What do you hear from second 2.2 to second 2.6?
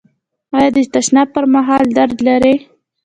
لرئ؟